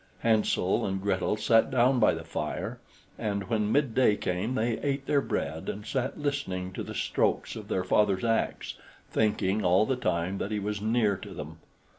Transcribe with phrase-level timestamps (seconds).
[0.21, 2.79] Hansel and Gretel sat down by the fire,
[3.19, 7.67] and when midday came they ate their bread and sat listening to the strokes of
[7.67, 8.73] their father's axe,
[9.11, 11.59] thinking all the time that he was near to them.